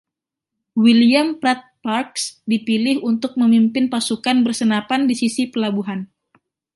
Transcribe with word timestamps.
William 0.83 1.27
Pratt 1.41 1.63
Parks 1.85 2.23
dipilih 2.51 2.97
untuk 3.11 3.31
memimpin 3.41 3.85
pasukan 3.93 4.37
bersenapan 4.45 5.01
di 5.09 5.13
sisi 5.21 5.43
pelabuhan. 5.53 5.99